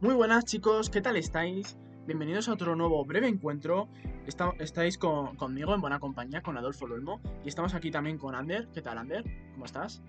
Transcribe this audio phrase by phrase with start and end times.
[0.00, 1.76] Muy buenas chicos, ¿qué tal estáis?
[2.06, 3.88] Bienvenidos a otro nuevo breve encuentro.
[4.26, 7.20] Está- estáis con- conmigo en buena compañía, con Adolfo Luelmo.
[7.44, 8.68] Y estamos aquí también con Ander.
[8.72, 9.24] ¿Qué tal, Ander?
[9.52, 10.02] ¿Cómo estás?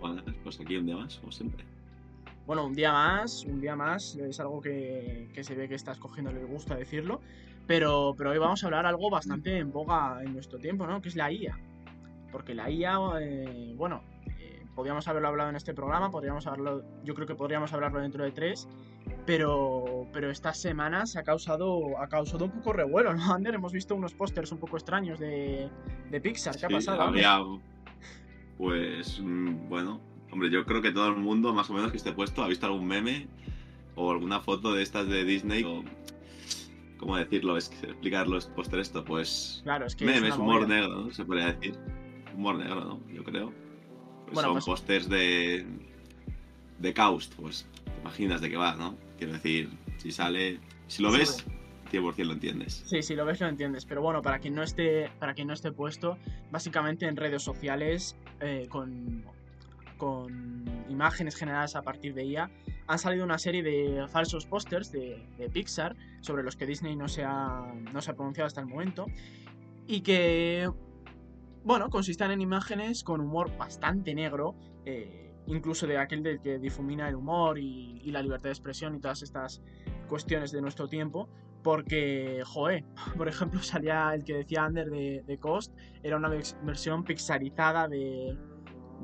[0.00, 1.64] Bueno, pues aquí un día más, como siempre.
[2.46, 4.14] Bueno, un día más, un día más.
[4.16, 7.20] Es algo que, que se ve que estás cogiendo el gusto a decirlo.
[7.66, 11.00] Pero, pero hoy vamos a hablar algo bastante en boga en nuestro tiempo, ¿no?
[11.00, 11.58] Que es la IA.
[12.30, 14.02] Porque la IA, eh, bueno,
[14.38, 18.24] eh, podríamos haberlo hablado en este programa, podríamos haberlo, yo creo que podríamos hablarlo dentro
[18.24, 18.68] de tres,
[19.26, 23.54] pero, pero estas semanas ha causado, ha causado un poco revuelo, ¿no, Ander?
[23.54, 25.68] Hemos visto unos pósters un poco extraños de,
[26.10, 26.56] de Pixar.
[26.56, 27.02] ¿Qué ha pasado?
[27.02, 27.38] Había,
[28.58, 30.00] pues, mm, bueno,
[30.30, 32.66] hombre, yo creo que todo el mundo, más o menos que esté puesto, ha visto
[32.66, 33.28] algún meme
[33.94, 35.64] o alguna foto de estas de Disney.
[35.64, 35.84] O,
[36.98, 37.56] ¿Cómo decirlo?
[37.56, 39.60] Es que explicarlo es postre esto, pues.
[39.64, 40.76] Claro, es que es memes, humor movida.
[40.80, 41.10] negro, ¿no?
[41.12, 41.76] Se podría decir.
[42.34, 43.00] Humor negro, ¿no?
[43.12, 43.46] Yo creo.
[44.26, 45.66] Pues Bueno, son pues- pósters de.
[46.78, 47.66] de Caust, pues.
[47.84, 48.96] Te imaginas de qué va, ¿no?
[49.22, 50.58] Quiero decir, si sale.
[50.88, 51.46] Si lo Sí, ves,
[51.92, 52.82] 100% lo entiendes.
[52.86, 55.54] Sí, si lo ves lo entiendes, pero bueno, para quien no esté, para quien no
[55.54, 56.18] esté puesto,
[56.50, 59.24] básicamente en redes sociales eh, con,
[59.96, 62.50] con imágenes generadas a partir de IA
[62.88, 67.06] han salido una serie de falsos pósters de, de Pixar sobre los que Disney no
[67.06, 69.06] se, ha, no se ha pronunciado hasta el momento
[69.86, 70.68] y que,
[71.62, 77.08] bueno, consisten en imágenes con humor bastante negro, eh, incluso de aquel del que difumina
[77.08, 79.62] el humor y, y la libertad de expresión y todas estas
[80.08, 81.28] cuestiones de nuestro tiempo,
[81.62, 82.84] porque, joe,
[83.16, 85.72] por ejemplo, salía el que decía Ander de, de Cost,
[86.02, 88.36] era una vers- versión pixarizada de,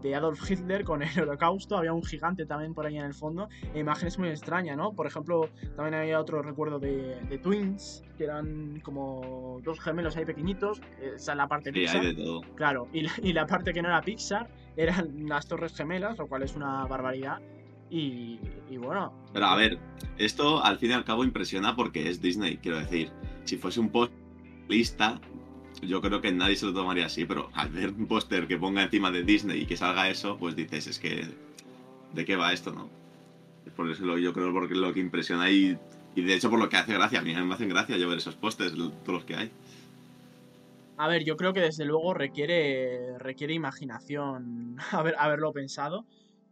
[0.03, 3.49] de Adolf Hitler con el holocausto, había un gigante también por ahí en el fondo,
[3.75, 4.93] e imágenes muy extrañas, ¿no?
[4.93, 10.25] Por ejemplo, también había otro recuerdo de, de Twins, que eran como dos gemelos ahí
[10.25, 12.01] pequeñitos, esa es la parte Sí, Pixar.
[12.01, 12.41] hay de todo.
[12.57, 16.27] Claro, y la, y la parte que no era Pixar eran las Torres Gemelas, lo
[16.29, 17.39] cual es una barbaridad.
[17.91, 19.79] Y, y bueno, Pero a ver,
[20.19, 23.11] esto al fin y al cabo impresiona porque es Disney, quiero decir.
[23.45, 24.13] Si fuese un post
[24.69, 25.19] lista,
[25.83, 28.83] yo creo que nadie se lo tomaría así, pero al ver un póster que ponga
[28.83, 31.27] encima de Disney y que salga eso, pues dices, es que,
[32.15, 32.89] ¿de qué va esto, no?
[33.77, 35.79] Por eso yo creo porque lo que impresiona y,
[36.15, 37.21] y de hecho por lo que hace gracia.
[37.21, 39.51] A mí me hacen gracia yo ver esos pósters, todos los que hay.
[40.97, 46.07] a ver, yo creo que desde luego requiere, requiere imaginación haber, haberlo pensado.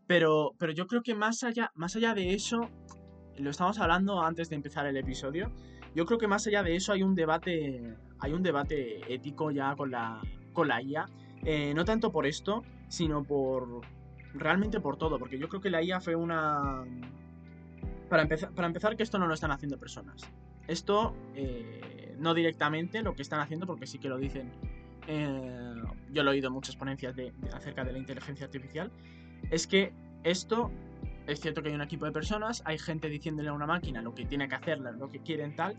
[0.07, 2.71] Pero, pero yo creo que más allá, más allá de eso,
[3.39, 5.51] lo estamos hablando antes de empezar el episodio.
[5.97, 9.75] Yo creo que más allá de eso hay un debate, hay un debate ético ya
[9.77, 10.21] con la,
[10.53, 11.09] con la IA.
[11.45, 13.83] Eh, no tanto por esto, sino por
[14.35, 16.85] realmente por todo, porque yo creo que la IA fue una
[18.09, 20.23] para empezar, para empezar que esto no lo están haciendo personas.
[20.69, 24.51] Esto eh, no directamente lo que están haciendo, porque sí que lo dicen.
[25.09, 25.75] eh,
[26.13, 28.91] yo lo he oído en muchas ponencias de- acerca de la inteligencia artificial.
[29.51, 29.93] Es que
[30.25, 30.71] esto
[31.27, 34.15] es cierto que hay un equipo de personas, hay gente diciéndole a una máquina lo
[34.15, 35.77] que tiene que hacer, lo que quieren tal,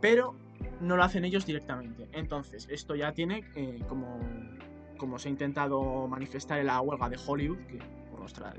[0.00, 0.34] pero
[0.80, 2.08] no lo hacen ellos directamente.
[2.12, 4.18] Entonces, esto ya tiene, eh, como,
[4.96, 7.78] como se ha intentado manifestar en la huelga de Hollywood, que
[8.10, 8.52] por nuestra,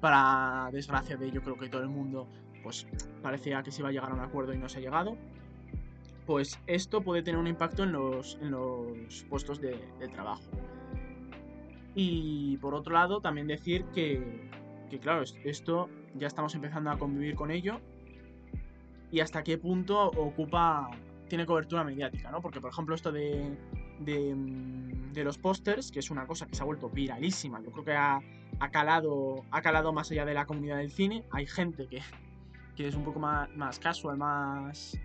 [0.00, 2.28] para desgracia de yo creo que todo el mundo,
[2.62, 2.86] pues
[3.22, 5.16] parecía que se iba a llegar a un acuerdo y no se ha llegado,
[6.26, 10.42] pues esto puede tener un impacto en los, en los puestos de, de trabajo.
[11.94, 14.50] Y por otro lado, también decir que,
[14.90, 17.80] que, claro, es- esto ya estamos empezando a convivir con ello
[19.10, 20.90] y hasta qué punto ocupa,
[21.28, 22.40] tiene cobertura mediática, ¿no?
[22.40, 23.56] Porque, por ejemplo, esto de,
[24.00, 27.70] de, mm, de los pósters, que es una cosa que se ha vuelto viralísima, yo
[27.72, 28.20] creo que ha,
[28.60, 32.00] ha calado, ha calado más allá de la comunidad del cine, hay gente que,
[32.76, 34.98] que es un poco más, más casual, más...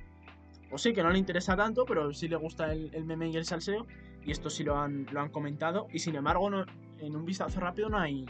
[0.74, 3.36] O sí, que no le interesa tanto, pero sí le gusta el, el meme y
[3.36, 3.86] el salseo,
[4.24, 6.66] y esto sí lo han, lo han comentado, y sin embargo, no-
[7.00, 8.26] en un vistazo rápido no hay,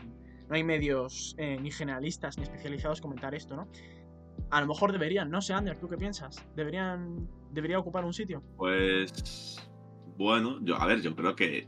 [0.47, 3.68] no hay medios eh, ni generalistas ni especializados comentar esto, ¿no?
[4.51, 6.45] A lo mejor deberían, no sé, Ander, ¿tú qué piensas?
[6.56, 8.44] ¿Deberían, ¿Debería ocupar un sitio?
[8.57, 9.57] Pues
[10.17, 11.67] bueno, yo a ver, yo creo que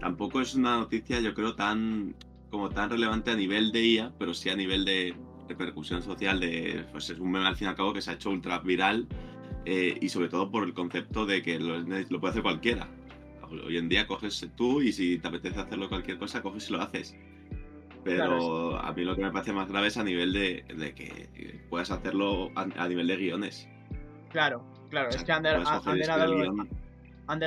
[0.00, 2.14] tampoco es una noticia, yo creo tan
[2.50, 5.16] como tan relevante a nivel de IA, pero sí a nivel de
[5.48, 8.14] repercusión social de pues es un meme al fin y al cabo que se ha
[8.14, 9.08] hecho ultra viral
[9.64, 12.88] eh, y sobre todo por el concepto de que lo, lo puede hacer cualquiera.
[13.66, 16.82] Hoy en día coges tú y si te apetece hacerlo cualquier cosa, coges y lo
[16.82, 17.16] haces.
[18.04, 18.16] Pero
[18.70, 21.64] Claro, a mí lo que me parece más grave es a nivel de, de que
[21.70, 23.68] puedas hacerlo a, a nivel de guiones.
[24.30, 26.46] Claro, claro, O sea, es que Ander, puedes a- coger y Ander ha escribir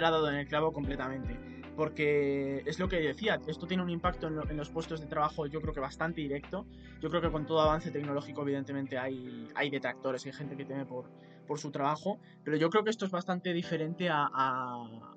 [0.01, 1.37] dado, en el clavo completamente.
[1.75, 5.05] Porque es lo que decía, esto tiene un impacto en, lo- en los puestos de
[5.05, 6.65] trabajo yo creo que bastante directo.
[7.01, 10.85] Yo creo que con todo avance tecnológico evidentemente hay, hay detractores, hay gente que teme
[10.87, 11.05] por,
[11.45, 15.13] por su trabajo, pero yo creo que esto es bastante diferente a, a-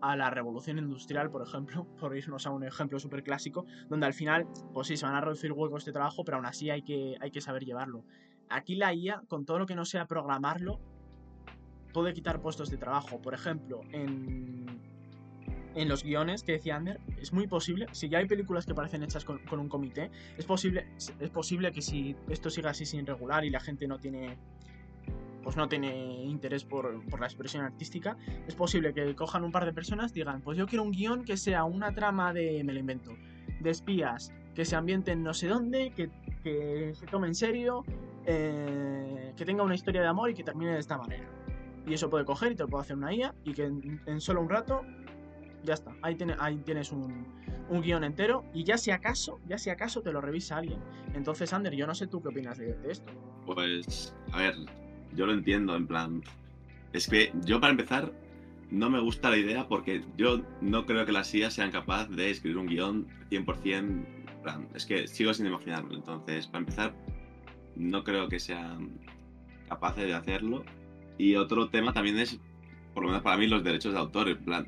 [0.00, 4.14] a la revolución industrial, por ejemplo, por irnos a un ejemplo súper clásico, donde al
[4.14, 7.16] final, pues sí, se van a reducir huecos de trabajo, pero aún así hay que,
[7.20, 8.04] hay que saber llevarlo.
[8.48, 10.80] aquí la IA, con todo lo que no sea programarlo,
[11.92, 13.22] puede quitar puestos de trabajo.
[13.22, 14.66] Por ejemplo, en,
[15.76, 19.02] en los guiones que decía Ander, es muy posible, si ya hay películas que parecen
[19.02, 23.44] hechas con, un comité, es posible, es posible que si esto siga así sin regular
[23.44, 24.38] y la gente no tiene
[25.46, 28.16] pues no tiene interés por, por, la expresión artística,
[28.48, 31.36] es posible que cojan un par de personas digan, pues yo quiero un guion que
[31.36, 33.12] sea una trama de, me lo invento,
[33.60, 36.10] de espías, que se ambienten no sé dónde, que,
[36.42, 37.84] que se tome en serio,
[38.24, 41.28] eh, que tenga una historia de amor y que termine de esta manera.
[41.86, 44.40] Y eso puede coger y te lo puede hacer una IA y que en, solo
[44.40, 44.82] un rato
[45.62, 45.92] ya está.
[46.02, 47.24] Ahí, ahí tienes un,
[47.68, 50.80] un, guion entero y ya si acaso, ya si acaso te lo revisa alguien.
[51.14, 53.12] Entonces, Ander, yo no sé tú qué opinas de, de esto.
[53.46, 54.56] Pues, a ver,
[55.16, 56.22] yo lo entiendo, en plan.
[56.92, 58.12] Es que yo, para empezar,
[58.70, 62.30] no me gusta la idea porque yo no creo que las IA sean capaces de
[62.30, 64.04] escribir un guion 100%.
[64.42, 65.94] Plan, es que sigo sin imaginarlo.
[65.94, 66.94] Entonces, para empezar,
[67.74, 68.90] no creo que sean
[69.68, 70.64] capaces de hacerlo.
[71.18, 72.38] Y otro tema también es,
[72.94, 74.28] por lo menos para mí, los derechos de autor.
[74.28, 74.66] En plan,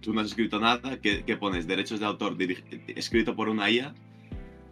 [0.00, 1.66] tú no has escrito nada, ¿qué, pones?
[1.66, 2.36] ¿Derechos de autor
[2.88, 3.94] escrito por una IA?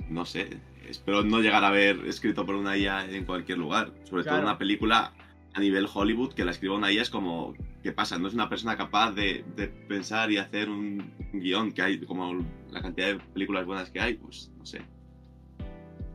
[0.08, 0.48] No sé,
[0.88, 3.92] espero no llegar a ver escrito por una IA en cualquier lugar.
[4.04, 5.12] Sobre todo una película
[5.54, 8.18] a nivel Hollywood que la escriba una IA es como, ¿qué pasa?
[8.18, 9.44] No es una persona capaz de,
[9.88, 14.14] pensar y hacer un, guion que hay, como la cantidad de películas buenas que hay,
[14.14, 14.82] pues no sé.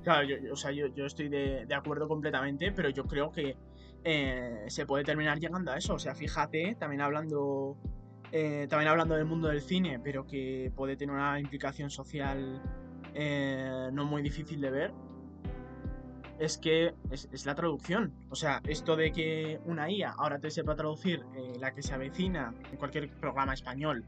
[0.04, 3.56] Claro, yo, o sea, yo, estoy de, acuerdo completamente, pero yo creo que
[4.04, 5.94] eh, se puede terminar llegando a eso.
[5.94, 7.78] O sea, fíjate, también hablando,
[8.31, 12.62] eh, también hablando del mundo del cine, pero que puede tener una implicación social
[13.13, 14.94] eh, no muy difícil de ver,
[16.39, 18.13] es que es, la traducción.
[18.30, 21.94] O sea, esto de que una IA ahora te sepa traducir eh, la que se
[21.94, 24.04] avecina en cualquier programa español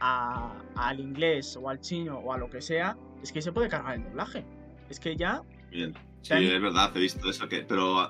[0.00, 3.94] al inglés o al chino o a lo que sea, es que se puede cargar
[3.94, 4.44] el doblaje.
[4.90, 5.42] Es que ya...
[5.70, 5.94] Bien.
[6.20, 8.08] Sí, es verdad, he visto eso, que, pero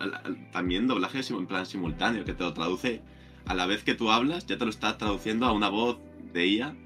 [0.52, 3.02] también doblaje en plan simultáneo, que te lo traduce
[3.44, 5.98] a la vez que tú hablas, ya te lo está traduciendo a una voz
[6.32, 6.76] de IA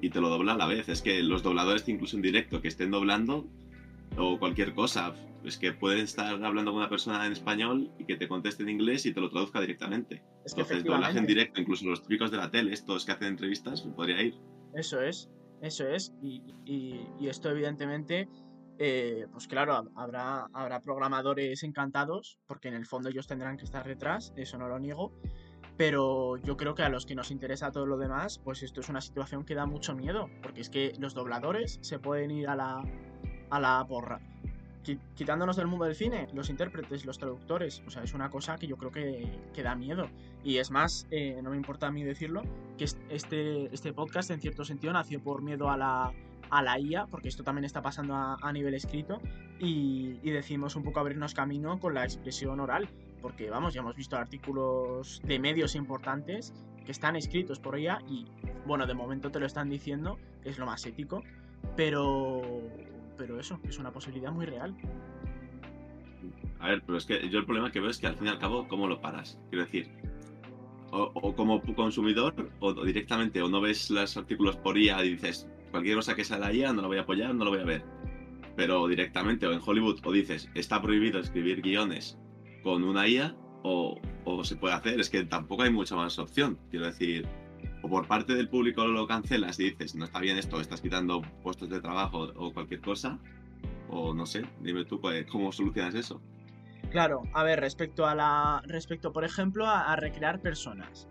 [0.00, 0.88] y te lo dobla a la vez.
[0.88, 3.46] Es que los dobladores, incluso en directo, que estén doblando
[4.16, 5.14] o cualquier cosa,
[5.44, 8.70] es que pueden estar hablando con una persona en español y que te conteste en
[8.70, 10.22] inglés y te lo traduzca directamente.
[10.44, 13.28] Es que Entonces, doblaje en directo, incluso los típicos de la tele, estos que hacen
[13.28, 14.34] entrevistas, podría ir.
[14.74, 15.30] Eso es,
[15.62, 16.12] eso es.
[16.22, 18.28] Y, y, esto, evidentemente,
[18.78, 23.86] eh, pues claro, habrá, habrá programadores encantados, porque en el fondo ellos tendrán que estar
[23.86, 25.12] detrás, eso no lo niego
[25.80, 28.90] pero yo creo que a los que nos interesa todo lo demás, pues esto es
[28.90, 32.54] una situación que da mucho miedo, porque es que los dobladores se pueden ir a
[32.54, 32.84] la,
[33.48, 34.20] a la porra.
[35.14, 38.66] Quitándonos del mundo del cine, los intérpretes, los traductores, o sea, es una cosa que
[38.66, 40.10] yo creo que, que da miedo.
[40.44, 42.42] Y es más, eh, no me importa a mí decirlo,
[42.76, 46.12] que este, este podcast en cierto sentido nació por miedo a la,
[46.50, 49.22] a la IA, porque esto también está pasando a, a nivel escrito,
[49.58, 52.86] y, y, decimos un poco abrirnos camino con la expresión oral
[53.20, 56.52] porque vamos, ya hemos visto artículos de medios importantes
[56.84, 58.26] que están escritos por ella y
[58.66, 61.22] bueno, de momento te lo están diciendo, es lo más ético,
[61.76, 62.42] pero
[63.20, 64.74] pero eso, es una posibilidad muy real.
[66.58, 68.30] A ver, pero es que yo el problema que veo es que al fin y
[68.30, 69.38] al cabo, ¿cómo lo paras?
[69.50, 69.90] Quiero decir,
[70.90, 75.96] o, como consumidor, o directamente, o no ves los artículos por IA y dices, cualquier
[75.96, 77.84] cosa que sea la IA no lo voy a apoyar, no lo voy a ver.
[78.56, 82.18] Pero directamente, o en Hollywood, o dices, está prohibido escribir guiones
[82.62, 84.00] con una IA o,
[84.44, 85.00] se puede hacer.
[85.00, 86.58] Es que tampoco hay mucha más opción.
[86.70, 87.26] Quiero decir,
[87.82, 91.22] o por parte del público lo cancelas y dices, no está bien esto, estás quitando
[91.42, 93.18] puestos de trabajo o cualquier cosa,
[93.88, 95.00] o no sé, dime tú
[95.30, 96.20] cómo solucionas eso.
[96.90, 98.62] Claro, a ver, respecto a la.
[98.66, 101.06] Respecto, por ejemplo, a, recrear personas.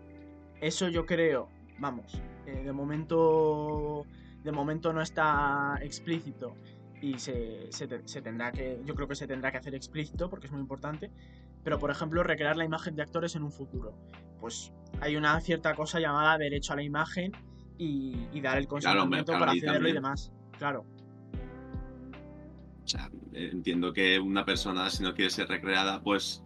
[0.60, 4.04] Eso yo creo, vamos, eh, de momento.
[4.44, 6.56] De momento no está explícito
[7.00, 10.52] y se, se, tendrá que, yo creo que se tendrá que hacer explícito porque es
[10.52, 11.10] muy importante,
[11.64, 13.94] pero por ejemplo recrear la imagen de actores en un futuro.
[14.40, 17.32] Pues hay una cierta cosa llamada derecho a la imagen
[17.78, 20.32] y, dar el consentimiento para accederlo y demás.
[20.58, 20.84] Claro.
[22.84, 26.42] O sea, entiendo que una persona si no quiere ser recreada, pues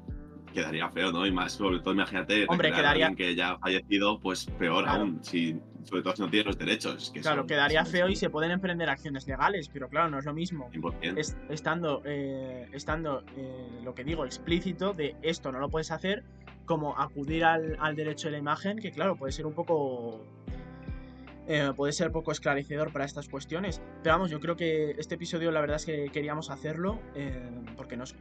[0.52, 1.26] quedaría feo, ¿no?
[1.26, 3.06] Y más, sobre todo, imagínate, Hombre, quedaría...
[3.06, 6.59] alguien que ya ha fallecido, pues peor aún, si, sobre todo si no tiene los
[6.59, 7.12] derechos.
[7.21, 10.71] claro, quedaría feo y se pueden emprender acciones legales, pero claro, no es lo mismo.
[11.49, 16.25] estando, eh, estando eh, lo que digo, explícito de esto no lo puedes hacer,
[16.64, 20.25] como acudir al, derecho de la imagen, que claro, puede ser un poco
[21.47, 23.81] eh, puede ser poco esclarecedor para estas cuestiones.
[24.03, 27.00] Pero vamos, yo creo que este episodio la verdad es que queríamos hacerlo
[27.76, 28.14] porque nos,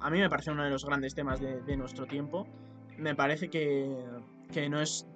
[0.00, 2.46] a mí me parece uno de los grandes temas de, nuestro tiempo.
[2.96, 4.04] Me parece que,
[4.70, 5.06] no, es,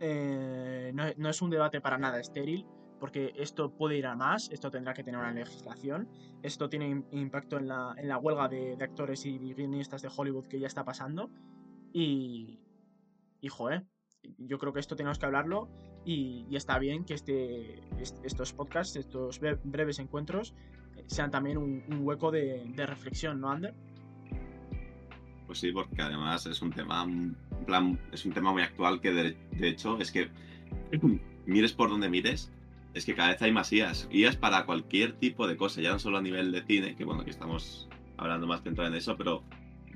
[0.00, 2.66] eh, no, es un debate para nada estéril.
[2.98, 6.08] porque esto puede ir a más, esto tendrá que tener una legislación,
[6.42, 10.58] esto tiene impacto en la, en la huelga de, actores y guionistas de Hollywood que
[10.58, 11.30] ya está pasando.
[11.92, 12.58] Y,
[13.42, 13.84] y joder,
[14.38, 15.68] yo creo que esto tenemos que hablarlo
[16.04, 20.54] y, está bien que este, estos podcasts, estos breves encuentros,
[20.96, 23.74] eh, sean también un, hueco de, reflexión, ¿no, Ander?
[25.46, 27.06] Pues sí, porque además es un tema,
[28.12, 29.36] es un tema muy actual que de,
[29.68, 30.28] hecho es que
[31.46, 32.52] mires por donde mires,
[32.94, 34.08] es que cada vez hay más IAS.
[34.10, 37.24] IAS para cualquier tipo de cosa, ya no solo a nivel de cine, que bueno,
[37.24, 39.42] que estamos hablando más centrado en eso, pero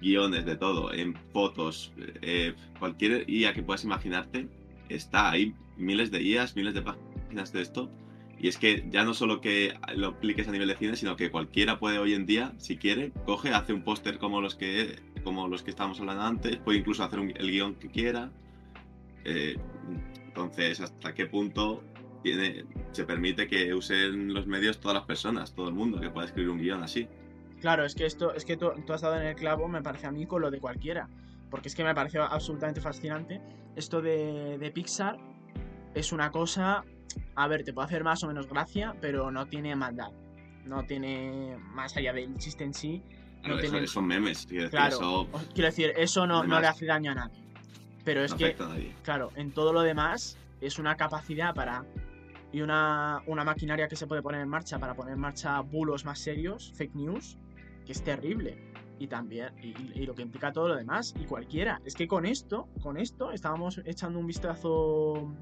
[0.01, 4.49] guiones de todo, en fotos, eh, cualquier IA que puedas imaginarte,
[4.89, 5.55] está ahí.
[5.77, 7.91] Miles de IAS, miles de páginas de esto.
[8.39, 11.31] Y es que ya no solo que lo apliques a nivel de cine, sino que
[11.31, 15.49] cualquiera puede hoy en día, si quiere, coge, hace un póster como los que como
[15.49, 18.31] los que estábamos hablando antes, puede incluso hacer el guion que quiera.
[19.25, 19.57] Eh,
[20.27, 21.83] entonces, ¿hasta qué punto
[22.23, 26.27] tiene, se permite que usen los medios todas las personas, todo el mundo, que pueda
[26.27, 27.09] escribir un guion así.
[27.61, 30.11] Claro, es que esto, es que tú, has dado en el clavo, me parece a
[30.11, 31.09] mí con lo de cualquiera.
[31.51, 33.41] Porque es que me pareció absolutamente fascinante.
[33.77, 35.19] Esto de, de Pixar
[35.95, 36.85] es una cosa.
[37.35, 40.13] A ver, te puede hacer más o menos gracia, pero no tiene maldad.
[40.65, 41.57] No tiene.
[41.75, 43.03] Más allá del chiste en sí.
[43.45, 43.87] No.
[43.87, 44.47] Son memes.
[44.47, 45.29] Quiero decir, claro, eso...
[45.55, 47.43] quiero decir, eso no, no, le hace daño a nadie.
[48.05, 48.57] Pero es que,
[49.03, 51.85] claro, en todo lo demás es una capacidad para
[52.53, 56.19] y una, maquinaria que se puede poner en marcha para poner en marcha bulos más
[56.19, 57.39] serios, fake news,
[57.87, 58.71] que es terrible.
[58.99, 61.81] Y también, y, lo que implica todo lo demás, y cualquiera.
[61.85, 65.33] Es que con esto, con esto, estábamos echando un vistazo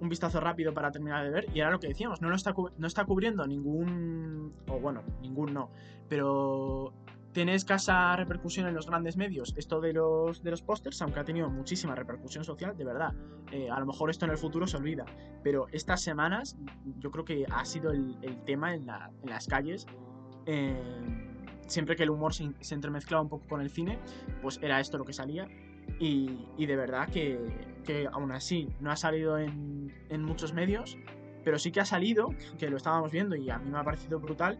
[0.00, 2.86] un vistazo rápido para terminar de ver y era lo que decíamos, no, está, no
[2.88, 5.70] está cubriendo ningún, o bueno, ningún no,
[6.08, 6.92] pero
[7.32, 11.24] tiene escasa repercusión en los grandes medios esto de los, de los pósters, aunque ha
[11.24, 13.14] tenido muchísima repercusión social, de verdad.
[13.50, 15.04] Eh, a lo mejor esto en el futuro se olvida,
[15.42, 16.56] pero estas semanas
[16.98, 19.86] yo creo que ha sido el, tema en, las calles.
[20.46, 20.76] Eh,
[21.66, 23.98] siempre que el humor se, entremezclaba un poco con el cine,
[24.42, 25.48] pues era esto lo que salía.
[25.98, 27.38] Y, de verdad que,
[27.84, 30.96] que, aún así no ha salido en, en muchos medios,
[31.44, 34.20] pero sí que ha salido, que lo estábamos viendo y a mí me ha parecido
[34.20, 34.58] brutal,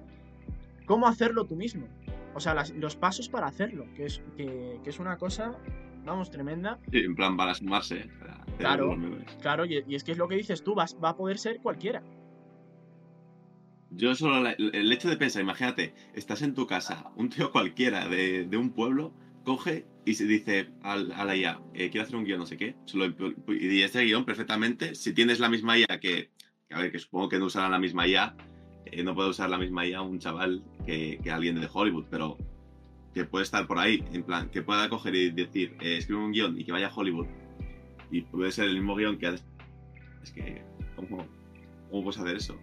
[0.87, 1.87] cómo hacerlo tú mismo.
[2.35, 5.57] O sea, los pasos para hacerlo, que es, que, es una cosa,
[6.05, 6.79] vamos, tremenda.
[6.91, 8.09] Sí, en plan para sumarse.
[8.59, 8.97] claro,
[9.41, 12.03] claro, y, es que es lo que dices tú, va a poder ser cualquiera.
[13.95, 18.49] Yo solo el hecho de pensar, imagínate, estás en tu casa, un tío cualquiera de,
[18.57, 19.13] un pueblo
[19.45, 22.77] coge y se dice a, la IA, eh, quiero hacer un guion, no sé qué,
[23.49, 26.31] y este guion perfectamente, si tienes la misma IA que,
[26.71, 28.35] a ver, que supongo que no usarán la misma IA,
[28.87, 32.37] eh, no puede usar la misma IA un chaval que, alguien de Hollywood, pero
[33.15, 36.33] que puede estar por ahí, en plan, que pueda coger y decir, eh, escribe un
[36.33, 37.27] guion y que vaya a Hollywood.
[38.11, 39.45] Y puede ser el mismo guion que hace.
[40.23, 40.63] Es que,
[40.97, 41.27] ¿cómo,
[41.91, 42.57] cómo puedes hacer eso?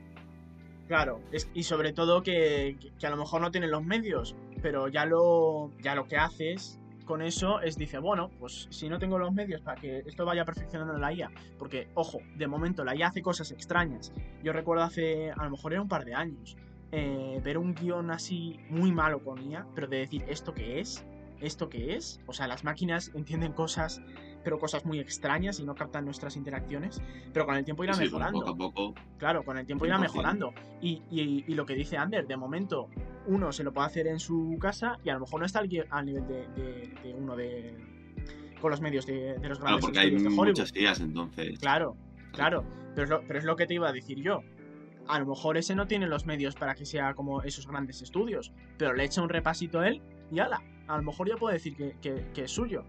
[0.88, 1.22] Claro,
[1.54, 5.72] y sobre todo que, que, a lo mejor no tienen los medios, pero ya lo,
[5.82, 9.62] ya lo que haces con eso es, dice, bueno, pues si no tengo los medios
[9.62, 13.50] para que esto vaya perfeccionando la IA, porque, ojo, de momento la IA hace cosas
[13.50, 14.14] extrañas.
[14.44, 16.56] Yo recuerdo hace, a lo mejor era un par de años,
[16.92, 21.04] eh, ver un guion así muy malo con IA, pero de decir, ¿esto qué es?
[21.42, 22.22] ¿Esto qué es?
[22.28, 24.04] O sea, las máquinas entienden cosas
[24.44, 27.02] pero cosas muy extrañas y no captan nuestras interacciones.
[27.34, 28.40] Pero con el tiempo irá mejorando.
[28.40, 28.94] Poco a poco.
[29.18, 30.54] Claro, con el tiempo irá mejorando.
[30.82, 32.88] Y, y, lo que dice Ander, de momento,
[33.30, 35.70] uno se lo puede hacer en su casa y a lo mejor no está al,
[36.06, 37.76] nivel de, uno de.
[38.60, 41.60] con los medios de, los grandes Claro, porque hay muchas entonces.
[41.60, 41.96] Claro,
[42.34, 42.64] claro.
[42.96, 44.42] Pero es, lo, pero es lo que te iba a decir yo
[45.08, 48.52] a lo mejor ese no tiene los medios para que sea como esos grandes estudios,
[48.78, 51.76] pero le echa un repasito a él y ala, a lo mejor ya puede decir
[51.76, 51.96] que,
[52.32, 52.86] que es suyo.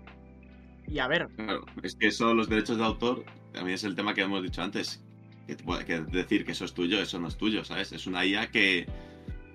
[0.91, 1.29] Y a ver.
[1.37, 4.61] Claro, es que eso, los derechos de autor, también es el tema que hemos dicho
[4.61, 5.03] antes.
[5.47, 7.93] Que, que decir que eso es tuyo, eso no es tuyo, ¿sabes?
[7.93, 8.87] Es una IA que,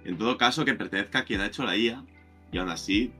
[0.05, 2.03] en todo caso, que pertenezca a quien ha hecho la IA.
[2.51, 3.11] Y aún así,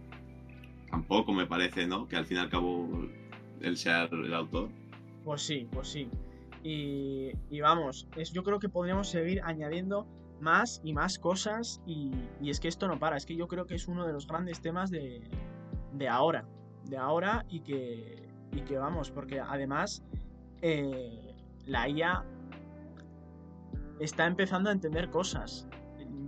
[0.90, 2.08] tampoco me parece, ¿no?
[2.08, 2.88] Que al fin y al cabo
[3.62, 4.70] él sea el autor.
[5.24, 6.08] Pues sí, pues sí.
[6.64, 10.08] Y, y vamos, es, yo creo que podríamos seguir añadiendo
[10.40, 11.82] más y más cosas.
[11.86, 12.12] Y,
[12.42, 13.18] y, es que esto no para.
[13.18, 15.22] Es que yo creo que es uno de los grandes temas de,
[15.94, 16.46] de ahora
[16.90, 20.04] de ahora y que, y que vamos, porque además
[20.62, 22.24] eh, la IA
[24.00, 25.68] está empezando a entender cosas.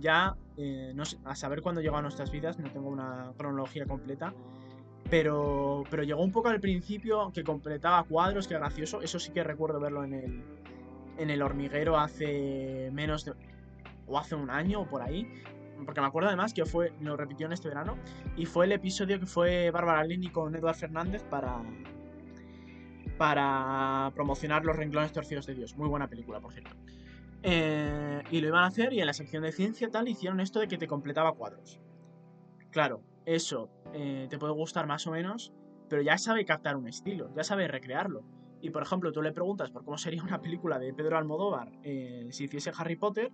[0.00, 3.86] Ya, eh, no sé, a saber cuándo llegó a nuestras vidas, no tengo una cronología
[3.86, 4.34] completa,
[5.10, 9.00] pero, pero llegó un poco al principio que completaba cuadros, que gracioso.
[9.02, 10.44] Eso sí que recuerdo verlo en el,
[11.18, 13.32] en el hormiguero hace menos de.
[14.06, 15.26] o hace un año o por ahí
[15.84, 17.96] porque me acuerdo además que fue, lo repitió en este verano,
[18.36, 21.62] y fue el episodio que fue Bárbara Lini con Eduard Fernández para,
[23.16, 25.76] para promocionar Los renglones torcidos de Dios.
[25.76, 26.74] Muy buena película, por cierto.
[27.42, 30.60] Eh, y lo iban a hacer y en la sección de ciencia tal hicieron esto
[30.60, 31.80] de que te completaba cuadros.
[32.70, 35.52] Claro, eso eh, te puede gustar más o menos,
[35.88, 38.24] pero ya sabe captar un estilo, ya sabe recrearlo.
[38.60, 42.28] Y por ejemplo, tú le preguntas por cómo sería una película de Pedro Almodóvar eh,
[42.30, 43.30] si hiciese Harry Potter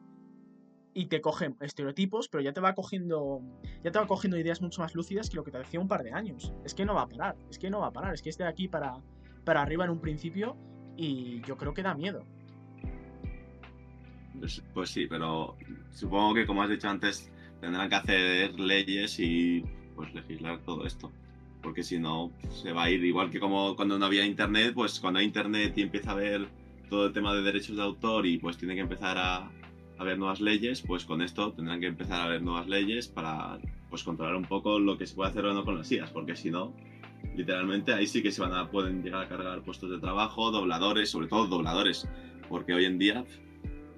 [0.92, 3.40] y te coge estereotipos, pero ya te va cogiendo
[3.82, 6.04] ya te va cogiendo ideas mucho más lúcidas que lo que te decía un par
[6.04, 6.52] de años.
[6.64, 8.44] Es que no va a parar, es que no va a parar, es que esté
[8.44, 9.02] aquí para,
[9.44, 10.56] para arriba en un principio
[10.96, 12.25] y yo creo que da miedo.
[14.38, 15.57] Pues, pues sí, pero
[15.91, 19.64] supongo que como has dicho antes tendrán que hacer leyes y
[19.95, 21.12] pues legislar todo esto
[21.64, 23.03] porque si no se va a ir.
[23.03, 26.47] Igual que como cuando no había internet, pues cuando hay internet y empieza a haber
[26.91, 29.50] todo el tema de derechos de autor y pues tiene que empezar a,
[29.97, 33.59] haber nuevas leyes, pues con esto tendrán que empezar a haber nuevas leyes para
[33.91, 36.35] pues controlar un poco lo que se puede hacer o no con las IAS, porque
[36.35, 36.75] si no,
[37.37, 41.11] literalmente ahí sí que se van a pueden llegar a cargar puestos de trabajo, dobladores,
[41.11, 42.09] sobre todo dobladores,
[42.49, 43.25] porque hoy en día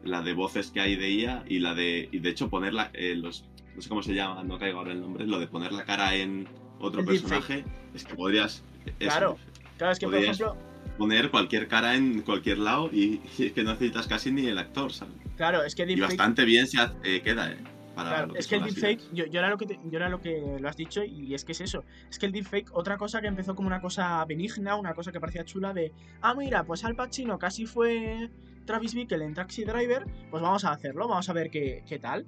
[0.04, 3.14] la de voces que hay de IA y la de y de hecho ponerla eh,
[3.16, 5.84] los no sé cómo se llama, no caigo ahora el nombre, lo de poner la
[5.84, 6.48] cara en
[6.80, 8.64] otro personaje, es que podrías.
[8.98, 9.36] claro,
[9.76, 10.56] claro, es que por ejemplo.
[10.96, 14.90] Poner cualquier cara en cualquier lado y, es que no necesitas casi ni el actor,
[14.94, 15.14] ¿sabes?
[15.36, 17.58] Claro, es que Y bastante bien se hace, queda, ¿eh?
[17.94, 20.68] claro, es que el deepfake, yo, yo, era lo que yo era lo que lo
[20.68, 21.84] has dicho y es que es eso.
[22.10, 25.20] Es que el deepfake, otra cosa que empezó como una cosa benigna, una cosa que
[25.20, 28.30] parecía chula de, ah, mira, pues Al Pacino casi fue
[28.66, 32.26] Travis Bickle en Taxi Driver, pues vamos a hacerlo, vamos a ver qué, qué tal.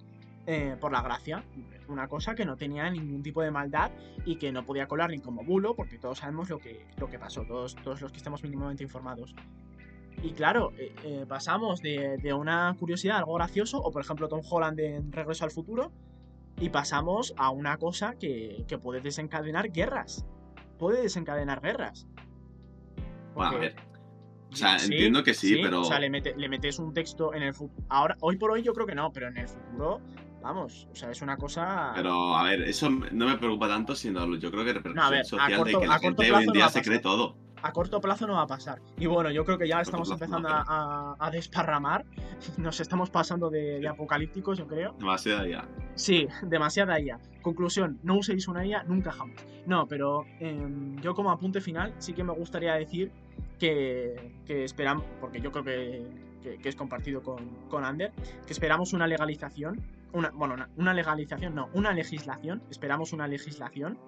[0.50, 1.45] Eh, por la gracia.
[1.88, 3.90] Una cosa que no tenía ningún tipo de maldad
[4.25, 7.18] y que no podía colar ni como bulo, porque todos sabemos lo que, lo que
[7.18, 9.35] pasó, todos, todos los que estemos mínimamente informados.
[10.23, 14.80] Y claro, eh, eh, pasamos de, una curiosidad, algo gracioso, o por ejemplo Tom Holland
[14.80, 15.92] en Regreso al Futuro,
[16.59, 20.25] y pasamos a una cosa que, puede desencadenar guerras.
[20.78, 22.07] Puede desencadenar guerras.
[23.37, 23.76] a ver.
[24.50, 25.83] O sea, entiendo que sí, pero.
[25.83, 27.87] O sea, le, le metes un texto en el futuro.
[27.88, 30.00] Ahora, hoy por hoy yo creo que no, pero en el futuro
[30.43, 31.93] Vamos, o sea, es una cosa.
[31.95, 35.73] Pero, a ver, eso no me preocupa tanto, sino yo creo que repercusión social de
[35.73, 37.37] que la gente hoy en día se cree todo.
[37.61, 38.80] A corto plazo no va a pasar.
[38.99, 42.04] Y bueno, yo creo que ya estamos empezando a, desparramar.
[42.56, 44.93] Nos estamos pasando de, apocalípticos, yo creo.
[44.93, 45.69] Demasiada IA.
[45.97, 47.19] Sí, demasiada IA.
[47.43, 49.45] Conclusión, no uséis una IA nunca jamás.
[49.67, 53.11] No, pero em, yo como apunte final sí que me gustaría decir
[53.58, 56.28] que, que esperamos, porque yo creo que,
[56.64, 58.12] es compartido con, con Ander,
[58.47, 63.99] que esperamos una legalización una, bueno, una, legalización, no, una legislación, esperamos una legislación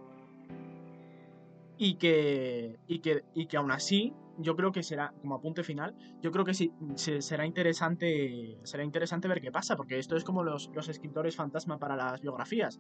[1.76, 5.94] y que, y que, y que aún así yo creo que será, como apunte final,
[6.22, 10.42] yo creo que sí, será interesante será interesante ver qué pasa, porque esto es como
[10.42, 12.78] los, escritores fantasma para las biografías.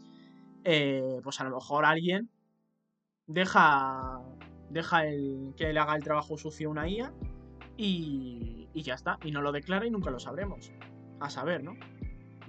[0.64, 2.28] Eh, pues a lo mejor alguien
[3.26, 4.20] deja,
[4.70, 7.12] deja el, que le haga el trabajo sucio una IA
[7.76, 10.72] y, y ya está, y no lo declara y nunca lo sabremos.
[11.20, 11.74] A saber, ¿no?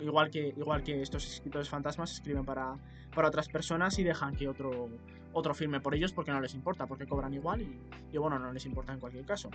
[0.02, 2.76] igual que, igual que estos escritores fantasmas escriben para,
[3.14, 4.90] para otras personas y dejan que otro,
[5.34, 7.62] otro firme por ellos porque no les importa, porque cobran igual
[8.12, 9.50] y, bueno, no les importa en cualquier caso.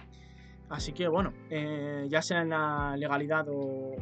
[0.69, 3.95] Así que bueno, eh, ya sea en la legalidad o,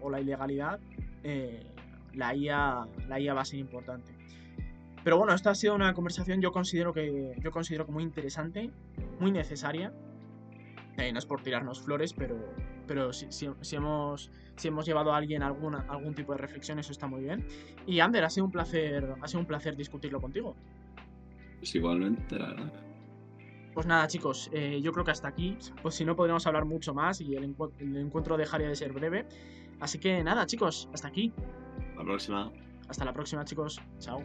[0.00, 0.78] o, la ilegalidad,
[1.24, 1.66] eh,
[2.14, 4.15] la, IA, la IA va a ser importante.
[5.06, 8.72] Pero bueno, esta ha sido una conversación yo considero que yo considero muy interesante,
[9.20, 9.92] muy necesaria.
[10.96, 12.36] Eh, no es por tirarnos flores, pero,
[12.88, 16.90] pero si, si, hemos, si hemos llevado a alguien alguna, algún tipo de reflexión, eso
[16.90, 17.46] está muy bien.
[17.86, 20.56] Y Ander, ha sido un placer, ha sido un placer discutirlo contigo.
[21.60, 22.72] Pues igualmente, la verdad.
[23.74, 26.94] Pues nada, chicos, eh, yo creo que hasta aquí, pues si no podríamos hablar mucho
[26.94, 29.24] más y el, encuentro dejaría de ser breve.
[29.78, 31.32] Así que nada, chicos, hasta aquí.
[31.90, 32.52] Hasta la próxima.
[32.88, 33.80] Hasta la próxima, chicos.
[34.00, 34.20] Chao.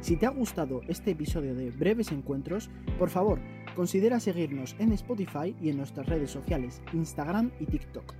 [0.00, 3.38] Si te ha gustado este episodio de Breves Encuentros, por favor,
[3.76, 8.14] considera seguirnos en Spotify y en nuestras redes sociales, Instagram y TikTok.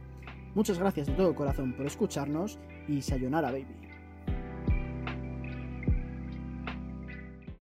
[0.54, 3.89] Muchas gracias de todo corazón por escucharnos y sayonara baby.